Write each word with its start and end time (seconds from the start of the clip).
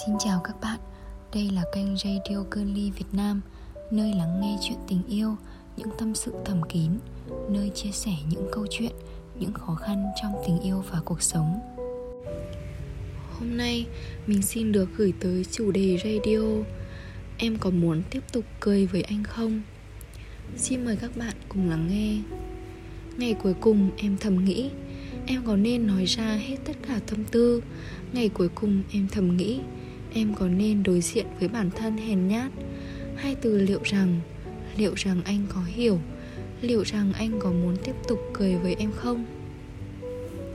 Xin 0.00 0.14
chào 0.18 0.40
các 0.44 0.60
bạn, 0.60 0.80
đây 1.34 1.50
là 1.50 1.62
kênh 1.74 1.96
Radio 1.96 2.44
Girly 2.50 2.90
Việt 2.90 3.06
Nam 3.12 3.40
Nơi 3.90 4.14
lắng 4.14 4.40
nghe 4.40 4.56
chuyện 4.62 4.78
tình 4.88 5.02
yêu, 5.08 5.36
những 5.76 5.88
tâm 5.98 6.14
sự 6.14 6.32
thầm 6.44 6.62
kín 6.68 6.90
Nơi 7.50 7.70
chia 7.74 7.90
sẻ 7.90 8.10
những 8.30 8.48
câu 8.52 8.66
chuyện, 8.70 8.92
những 9.40 9.52
khó 9.52 9.74
khăn 9.74 10.04
trong 10.22 10.32
tình 10.46 10.60
yêu 10.60 10.84
và 10.90 11.00
cuộc 11.04 11.22
sống. 11.22 11.60
Hôm 13.38 13.56
nay 13.56 13.86
mình 14.26 14.42
xin 14.42 14.72
được 14.72 14.88
gửi 14.96 15.12
tới 15.20 15.44
chủ 15.50 15.70
đề 15.70 15.98
radio. 16.04 16.40
Em 17.38 17.58
có 17.58 17.70
muốn 17.70 18.02
tiếp 18.10 18.22
tục 18.32 18.44
cười 18.60 18.86
với 18.86 19.02
anh 19.02 19.24
không? 19.24 19.62
Xin 20.56 20.84
mời 20.84 20.96
các 20.96 21.16
bạn 21.16 21.34
cùng 21.48 21.70
lắng 21.70 21.88
nghe. 21.90 22.18
Ngày 23.16 23.34
cuối 23.42 23.54
cùng 23.60 23.90
em 23.96 24.16
thầm 24.20 24.44
nghĩ 24.44 24.70
Em 25.26 25.42
có 25.46 25.56
nên 25.56 25.86
nói 25.86 26.04
ra 26.04 26.34
hết 26.34 26.56
tất 26.64 26.76
cả 26.88 27.00
tâm 27.06 27.24
tư. 27.24 27.62
Ngày 28.12 28.28
cuối 28.28 28.48
cùng 28.54 28.82
em 28.92 29.08
thầm 29.12 29.36
nghĩ 29.36 29.60
Em 30.14 30.34
có 30.34 30.48
nên 30.48 30.82
đối 30.82 31.00
diện 31.00 31.26
với 31.40 31.48
bản 31.48 31.70
thân 31.70 31.96
hèn 31.96 32.28
nhát? 32.28 32.52
Hay 33.16 33.34
từ 33.34 33.58
liệu 33.58 33.80
rằng 33.84 34.20
Liệu 34.76 34.94
rằng 34.94 35.22
anh 35.24 35.46
có 35.48 35.60
hiểu? 35.66 35.98
Liệu 36.60 36.82
rằng 36.82 37.12
anh 37.12 37.38
có 37.38 37.50
muốn 37.50 37.76
tiếp 37.84 37.92
tục 38.08 38.18
cười 38.32 38.56
với 38.56 38.76
em 38.78 38.90
không? 38.96 39.24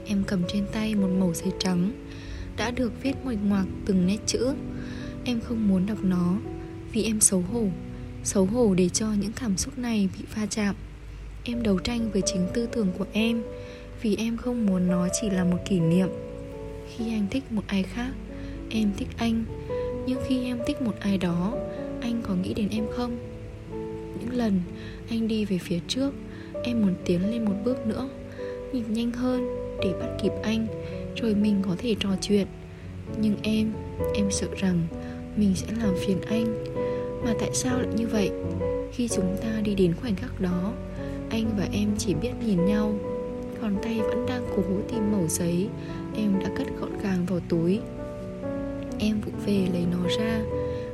Em 0.06 0.22
cầm 0.26 0.42
trên 0.52 0.66
tay 0.72 0.94
một 0.94 1.08
mẩu 1.18 1.34
giấy 1.34 1.52
trắng, 1.58 1.92
Đã 2.56 2.70
được 2.70 3.02
viết 3.02 3.12
ngoạch 3.24 3.38
ngoạc 3.44 3.66
từng 3.86 4.06
nét 4.06 4.18
chữ. 4.26 4.46
Em 5.24 5.40
không 5.40 5.68
muốn 5.68 5.86
đọc 5.86 5.98
nó, 6.02 6.38
Vì 6.92 7.04
em 7.04 7.20
xấu 7.20 7.40
hổ 7.40 7.66
Xấu 8.24 8.46
hổ 8.46 8.74
để 8.74 8.88
cho 8.88 9.12
những 9.20 9.32
cảm 9.32 9.56
xúc 9.56 9.78
này 9.78 10.08
bị 10.18 10.24
pha 10.28 10.46
chạm. 10.46 10.74
Em 11.44 11.62
đấu 11.62 11.78
tranh 11.78 12.10
với 12.12 12.22
chính 12.26 12.48
tư 12.54 12.68
tưởng 12.72 12.88
của 12.98 13.06
em, 13.12 13.42
Vì 14.02 14.16
em 14.16 14.36
không 14.36 14.66
muốn 14.66 14.88
nó 14.88 15.08
chỉ 15.20 15.30
là 15.30 15.44
một 15.44 15.58
kỷ 15.68 15.80
niệm. 15.80 16.08
Khi 16.96 17.08
anh 17.12 17.26
thích 17.30 17.52
một 17.52 17.62
ai 17.66 17.82
khác 17.82 18.12
Em 18.70 18.90
thích 18.96 19.08
anh 19.16 19.44
Nhưng 20.06 20.18
khi 20.26 20.44
em 20.44 20.58
thích 20.66 20.82
một 20.82 20.94
ai 21.00 21.18
đó 21.18 21.54
Anh 22.00 22.22
có 22.22 22.34
nghĩ 22.34 22.54
đến 22.54 22.68
em 22.70 22.84
không? 22.90 23.18
Những 24.20 24.36
lần 24.36 24.60
anh 25.10 25.28
đi 25.28 25.44
về 25.44 25.58
phía 25.58 25.78
trước 25.88 26.10
Em 26.62 26.80
muốn 26.82 26.94
tiến 27.04 27.30
lên 27.30 27.44
một 27.44 27.54
bước 27.64 27.86
nữa 27.86 28.08
Nhịp 28.72 28.84
nhanh 28.88 29.12
hơn 29.12 29.48
để 29.82 29.92
bắt 30.00 30.08
kịp 30.22 30.32
anh 30.42 30.66
Rồi 31.16 31.34
mình 31.34 31.62
có 31.62 31.74
thể 31.78 31.94
trò 32.00 32.08
chuyện 32.20 32.46
Nhưng 33.20 33.36
em, 33.42 33.72
em 34.14 34.30
sợ 34.30 34.46
rằng 34.56 34.86
Mình 35.36 35.54
sẽ 35.54 35.66
làm 35.78 35.94
phiền 36.06 36.20
anh 36.20 36.64
Mà 37.24 37.34
tại 37.40 37.50
sao 37.52 37.78
lại 37.78 37.88
như 37.96 38.06
vậy? 38.06 38.30
Khi 38.92 39.08
chúng 39.08 39.36
ta 39.42 39.60
đi 39.64 39.74
đến 39.74 39.94
khoảnh 40.00 40.16
khắc 40.16 40.40
đó 40.40 40.72
Anh 41.30 41.50
và 41.58 41.68
em 41.72 41.88
chỉ 41.98 42.14
biết 42.14 42.32
nhìn 42.46 42.64
nhau 42.64 42.94
Còn 43.62 43.76
tay 43.82 44.00
vẫn 44.00 44.26
đang 44.26 44.46
cố 44.56 44.62
tìm 44.92 45.12
mẩu 45.12 45.28
giấy 45.28 45.68
Em 46.14 46.38
đã 46.40 46.50
cất 46.56 46.66
gọn 46.80 46.90
gàng 47.02 47.26
vào 47.26 47.40
túi 47.48 47.80
Em 49.00 49.20
vụt 49.20 49.34
về 49.46 49.66
lấy 49.72 49.86
nó 49.90 50.08
ra. 50.18 50.40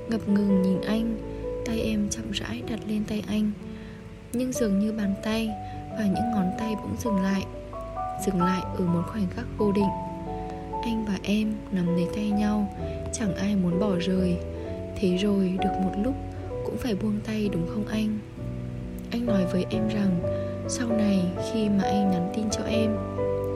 Ngập 0.08 0.28
ngừng 0.28 0.62
nhìn 0.62 0.80
anh. 0.80 1.16
Tay 1.66 1.80
em 1.80 2.08
chậm 2.10 2.30
rãi 2.33 2.62
đặt 2.70 2.80
lên 2.88 3.05
tay 3.08 3.22
anh. 3.28 3.50
Nhưng 4.33 4.52
dường 4.52 4.78
như 4.78 4.92
bàn 4.92 5.14
tay 5.22 5.50
Và 5.98 6.05
những 6.05 6.30
ngón 6.34 6.50
tay 6.58 6.75
bỗng 6.75 6.97
dừng 6.98 7.22
lại. 7.22 7.44
Dừng 8.27 8.42
lại 8.42 8.62
ở 8.78 8.84
một 8.86 9.02
khoảnh 9.06 9.27
khắc 9.36 9.44
vô 9.58 9.72
định. 9.72 9.88
Anh 10.82 11.05
và 11.05 11.19
em 11.22 11.55
nắm 11.72 11.97
lấy 11.97 12.06
tay 12.14 12.30
nhau. 12.30 12.75
Chẳng 13.12 13.34
ai 13.34 13.56
muốn 13.56 13.80
bỏ 13.80 13.97
rời. 14.00 14.36
Thế 14.97 15.16
rồi 15.16 15.58
được 15.60 15.72
một 15.82 15.92
lúc 16.05 16.14
Cũng 16.64 16.77
phải 16.77 16.94
buông 16.94 17.20
tay 17.27 17.48
đúng 17.52 17.66
không 17.66 17.86
anh? 17.86 18.19
Anh 19.10 19.27
nói 19.27 19.47
với 19.52 19.64
em 19.70 19.88
rằng, 19.88 20.20
Sau 20.69 20.88
này 20.88 21.22
khi 21.52 21.69
mà 21.69 21.84
anh 21.84 22.10
nhắn 22.10 22.32
tin 22.36 22.44
cho 22.50 22.64
em 22.64 22.97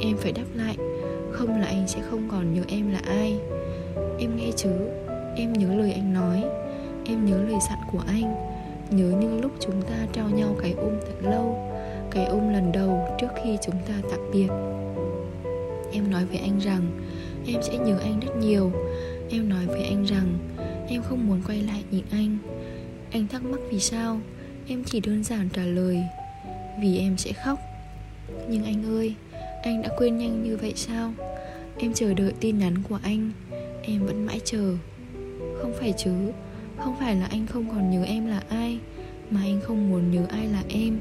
Em 0.01 0.17
phải 0.17 0.33
đáp 0.33 0.45
lại. 0.55 0.77
Không 1.33 1.61
là 1.61 1.67
anh 1.67 1.89
sẽ 1.89 2.01
không 2.11 2.29
còn 2.31 2.55
nhớ 2.55 2.63
em 2.69 2.93
là 2.93 3.01
ai. 3.07 3.39
Em 4.19 4.37
nghe 4.37 4.51
chứ? 4.57 4.71
Em 5.37 5.53
nhớ 5.53 5.75
lời 5.75 5.93
anh 5.93 6.13
nói. 6.13 6.45
Em 7.07 7.25
nhớ 7.25 7.37
lời 7.43 7.59
dặn 7.69 7.79
của 7.93 8.03
anh. 8.07 8.35
Nhớ 8.91 9.13
những 9.21 9.41
lúc 9.41 9.53
chúng 9.61 9.83
ta 9.83 10.07
trao 10.13 10.29
nhau 10.29 10.57
cái 10.63 10.75
ôm 10.77 10.93
thật 11.01 11.29
lâu. 11.31 11.73
Cái 12.11 12.25
ôm 12.25 12.53
lần 12.53 12.73
đầu 12.73 13.09
trước 13.21 13.29
khi 13.45 13.59
chúng 13.63 13.75
ta 13.89 13.95
tạm 14.11 14.21
biệt. 14.33 14.49
Em 15.93 16.11
nói 16.11 16.25
với 16.25 16.39
anh 16.39 16.59
rằng, 16.59 16.83
Em 17.47 17.63
sẽ 17.63 17.79
nhớ 17.79 17.99
anh 18.03 18.21
rất 18.21 18.37
nhiều. 18.41 18.73
Em 19.31 19.49
nói 19.49 19.67
với 19.67 19.83
anh 19.83 20.05
rằng, 20.05 20.39
Em 20.89 21.03
không 21.03 21.27
muốn 21.27 21.43
quay 21.47 21.63
lại 21.63 21.85
nhìn 21.91 22.05
anh. 22.11 22.39
Anh 23.11 23.27
thắc 23.29 23.45
mắc 23.45 23.61
vì 23.71 23.81
sao? 23.81 24.21
Em 24.69 24.85
chỉ 24.85 25.01
đơn 25.01 25.25
giản 25.25 25.49
trả 25.49 25.63
lời, 25.63 26.03
Vì 26.81 26.99
em 26.99 27.17
sẽ 27.17 27.33
khóc. 27.33 27.59
Nhưng 28.49 28.65
anh 28.65 28.85
ơi, 28.99 29.15
Anh 29.63 29.83
đã 29.83 29.89
quên 29.99 30.19
nhanh 30.19 30.43
như 30.43 30.57
vậy 30.57 30.73
sao? 30.77 31.13
Em 31.79 31.93
chờ 31.95 32.15
đợi 32.15 32.33
tin 32.41 32.59
nhắn 32.59 32.75
của 32.89 32.99
anh. 33.03 33.31
Em 33.89 34.07
vẫn 34.07 34.27
mãi 34.27 34.41
chờ. 34.45 34.75
Không 35.59 35.73
phải 35.81 35.95
chứ 35.99 36.13
Không 36.79 36.97
phải 37.01 37.15
là 37.17 37.27
anh 37.27 37.47
không 37.47 37.69
còn 37.71 37.91
nhớ 37.91 38.03
em 38.03 38.27
là 38.27 38.43
ai 38.49 38.79
Mà 39.31 39.41
anh 39.41 39.61
không 39.61 39.91
muốn 39.91 40.11
nhớ 40.11 40.27
ai 40.29 40.47
là 40.47 40.63
em. 40.69 40.99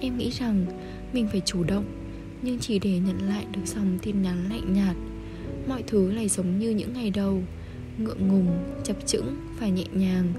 Em 0.00 0.18
nghĩ 0.18 0.30
rằng 0.30 0.66
Mình 1.12 1.28
phải 1.28 1.40
chủ 1.44 1.64
động 1.64 1.84
Nhưng 2.42 2.58
chỉ 2.58 2.78
để 2.78 2.98
nhận 2.98 3.28
lại 3.28 3.46
được 3.52 3.60
dòng 3.64 3.98
tin 4.02 4.22
nhắn 4.22 4.48
lạnh 4.50 4.72
nhạt. 4.74 4.96
Mọi 5.68 5.82
thứ 5.86 6.12
lại 6.12 6.28
giống 6.28 6.58
như 6.58 6.70
những 6.70 6.92
ngày 6.92 7.10
đầu 7.10 7.42
Ngượng 7.98 8.28
ngùng, 8.28 8.74
chập 8.84 8.96
chững, 9.06 9.36
phải 9.58 9.70
nhẹ 9.70 9.84
nhàng. 9.92 10.32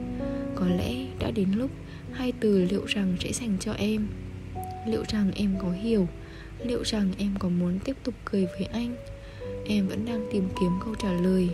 Có 0.56 0.68
lẽ 0.68 1.06
đã 1.20 1.32
đến 1.32 1.48
lúc 1.52 1.72
Hai 2.12 2.32
từ 2.40 2.68
liệu 2.70 2.86
rằng 2.86 3.16
sẽ 3.20 3.32
dành 3.32 3.58
cho 3.60 3.74
em. 3.74 4.08
Liệu 4.88 5.04
rằng 5.10 5.32
em 5.36 5.56
có 5.62 5.72
hiểu 5.72 6.08
Liệu 6.64 6.84
rằng 6.84 7.12
em 7.18 7.36
có 7.40 7.50
muốn 7.50 7.80
tiếp 7.80 7.96
tục 8.04 8.14
cười 8.26 8.46
với 8.46 8.66
anh? 8.66 8.96
Em 9.66 9.88
vẫn 9.88 10.06
đang 10.06 10.28
tìm 10.32 10.50
kiếm 10.60 10.72
câu 10.86 10.96
trả 10.96 11.12
lời. 11.12 11.50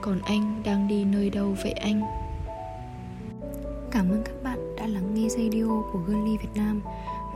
Còn 0.00 0.20
anh 0.24 0.62
đang 0.64 0.88
đi 0.88 1.04
nơi 1.04 1.30
đâu 1.30 1.56
vậy 1.62 1.72
anh? 1.72 2.02
Cảm 3.90 4.10
ơn 4.10 4.22
các 4.24 4.42
bạn 4.42 4.76
đã 4.76 4.86
lắng 4.86 5.14
nghe 5.14 5.28
radio 5.28 5.82
của 5.92 6.00
Girly 6.06 6.36
Việt 6.42 6.54
Nam. 6.54 6.80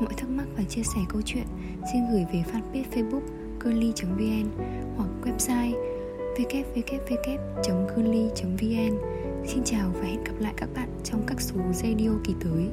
Mọi 0.00 0.14
thắc 0.16 0.30
mắc 0.30 0.46
và 0.56 0.62
chia 0.68 0.82
sẻ 0.82 1.00
câu 1.08 1.22
chuyện, 1.24 1.46
Xin 1.92 2.02
gửi 2.12 2.24
về 2.32 2.44
fanpage 2.52 2.84
facebook 2.92 3.22
girly.vn 3.60 4.48
Hoặc 4.96 5.08
website 5.22 5.74
www.girly.vn 6.36 7.50
Xin 9.46 9.64
chào 9.64 9.90
và 9.94 10.06
hẹn 10.06 10.24
gặp 10.24 10.32
lại 10.38 10.54
các 10.56 10.68
bạn 10.74 10.88
trong 11.04 11.22
các 11.26 11.40
số 11.40 11.56
radio 11.72 12.10
kỳ 12.24 12.34
tới. 12.44 12.68